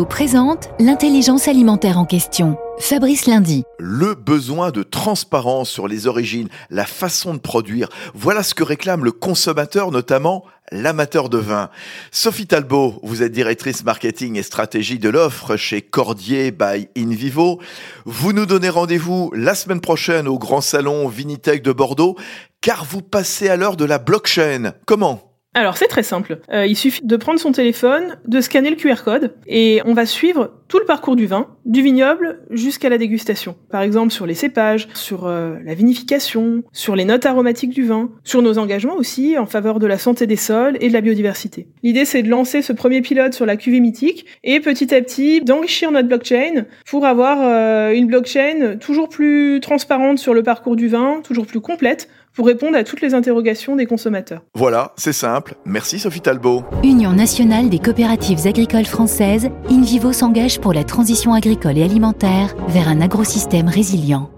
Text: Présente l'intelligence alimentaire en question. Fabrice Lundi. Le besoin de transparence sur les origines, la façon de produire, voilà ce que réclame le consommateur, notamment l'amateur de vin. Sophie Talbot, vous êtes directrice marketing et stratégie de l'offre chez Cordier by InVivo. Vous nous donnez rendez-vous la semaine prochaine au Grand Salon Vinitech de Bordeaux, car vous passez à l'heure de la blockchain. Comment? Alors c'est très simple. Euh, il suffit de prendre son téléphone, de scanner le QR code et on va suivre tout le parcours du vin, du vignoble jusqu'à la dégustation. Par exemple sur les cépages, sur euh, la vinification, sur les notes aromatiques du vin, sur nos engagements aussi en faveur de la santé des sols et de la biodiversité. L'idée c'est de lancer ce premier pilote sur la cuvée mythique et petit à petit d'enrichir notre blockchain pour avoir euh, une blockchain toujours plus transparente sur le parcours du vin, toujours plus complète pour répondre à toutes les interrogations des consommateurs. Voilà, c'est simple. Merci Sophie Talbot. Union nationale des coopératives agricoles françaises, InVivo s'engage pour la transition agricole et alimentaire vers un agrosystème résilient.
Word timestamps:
Présente 0.00 0.70
l'intelligence 0.80 1.48
alimentaire 1.48 1.98
en 1.98 2.06
question. 2.06 2.56
Fabrice 2.78 3.26
Lundi. 3.26 3.62
Le 3.78 4.14
besoin 4.14 4.70
de 4.70 4.82
transparence 4.82 5.68
sur 5.68 5.86
les 5.86 6.06
origines, 6.06 6.48
la 6.70 6.86
façon 6.86 7.34
de 7.34 7.38
produire, 7.38 7.90
voilà 8.14 8.42
ce 8.42 8.54
que 8.54 8.64
réclame 8.64 9.04
le 9.04 9.12
consommateur, 9.12 9.90
notamment 9.90 10.44
l'amateur 10.70 11.28
de 11.28 11.36
vin. 11.36 11.68
Sophie 12.10 12.46
Talbot, 12.46 13.00
vous 13.02 13.22
êtes 13.22 13.32
directrice 13.32 13.84
marketing 13.84 14.36
et 14.36 14.42
stratégie 14.42 14.98
de 14.98 15.10
l'offre 15.10 15.56
chez 15.56 15.82
Cordier 15.82 16.52
by 16.52 16.88
InVivo. 16.96 17.60
Vous 18.06 18.32
nous 18.32 18.46
donnez 18.46 18.70
rendez-vous 18.70 19.30
la 19.36 19.54
semaine 19.54 19.82
prochaine 19.82 20.26
au 20.26 20.38
Grand 20.38 20.62
Salon 20.62 21.06
Vinitech 21.06 21.62
de 21.62 21.72
Bordeaux, 21.72 22.16
car 22.62 22.86
vous 22.86 23.02
passez 23.02 23.48
à 23.48 23.56
l'heure 23.56 23.76
de 23.76 23.84
la 23.84 23.98
blockchain. 23.98 24.72
Comment? 24.86 25.31
Alors 25.54 25.76
c'est 25.76 25.88
très 25.88 26.02
simple. 26.02 26.38
Euh, 26.50 26.66
il 26.66 26.76
suffit 26.76 27.04
de 27.04 27.16
prendre 27.16 27.38
son 27.38 27.52
téléphone, 27.52 28.18
de 28.26 28.40
scanner 28.40 28.70
le 28.70 28.76
QR 28.76 29.02
code 29.04 29.34
et 29.46 29.82
on 29.84 29.92
va 29.92 30.06
suivre 30.06 30.50
tout 30.72 30.78
le 30.78 30.86
parcours 30.86 31.16
du 31.16 31.26
vin, 31.26 31.48
du 31.66 31.82
vignoble 31.82 32.40
jusqu'à 32.48 32.88
la 32.88 32.96
dégustation. 32.96 33.56
Par 33.68 33.82
exemple 33.82 34.10
sur 34.10 34.24
les 34.24 34.32
cépages, 34.32 34.88
sur 34.94 35.26
euh, 35.26 35.56
la 35.66 35.74
vinification, 35.74 36.62
sur 36.72 36.96
les 36.96 37.04
notes 37.04 37.26
aromatiques 37.26 37.74
du 37.74 37.84
vin, 37.84 38.08
sur 38.24 38.40
nos 38.40 38.56
engagements 38.56 38.96
aussi 38.96 39.36
en 39.36 39.44
faveur 39.44 39.80
de 39.80 39.86
la 39.86 39.98
santé 39.98 40.26
des 40.26 40.36
sols 40.36 40.78
et 40.80 40.88
de 40.88 40.94
la 40.94 41.02
biodiversité. 41.02 41.68
L'idée 41.82 42.06
c'est 42.06 42.22
de 42.22 42.30
lancer 42.30 42.62
ce 42.62 42.72
premier 42.72 43.02
pilote 43.02 43.34
sur 43.34 43.44
la 43.44 43.58
cuvée 43.58 43.80
mythique 43.80 44.24
et 44.44 44.60
petit 44.60 44.94
à 44.94 45.02
petit 45.02 45.42
d'enrichir 45.42 45.92
notre 45.92 46.08
blockchain 46.08 46.64
pour 46.86 47.04
avoir 47.04 47.36
euh, 47.42 47.92
une 47.92 48.06
blockchain 48.06 48.78
toujours 48.80 49.10
plus 49.10 49.60
transparente 49.60 50.18
sur 50.18 50.32
le 50.32 50.42
parcours 50.42 50.76
du 50.76 50.88
vin, 50.88 51.20
toujours 51.22 51.44
plus 51.44 51.60
complète 51.60 52.08
pour 52.34 52.46
répondre 52.46 52.76
à 52.76 52.84
toutes 52.84 53.00
les 53.00 53.14
interrogations 53.14 53.76
des 53.76 53.86
consommateurs. 53.86 54.42
Voilà, 54.54 54.92
c'est 54.96 55.12
simple. 55.12 55.54
Merci 55.64 55.98
Sophie 55.98 56.20
Talbot. 56.20 56.64
Union 56.82 57.12
nationale 57.12 57.68
des 57.68 57.78
coopératives 57.78 58.46
agricoles 58.46 58.86
françaises, 58.86 59.50
InVivo 59.70 60.12
s'engage 60.12 60.60
pour 60.62 60.72
la 60.72 60.84
transition 60.84 61.34
agricole 61.34 61.76
et 61.76 61.82
alimentaire 61.82 62.54
vers 62.68 62.88
un 62.88 63.00
agrosystème 63.00 63.68
résilient. 63.68 64.30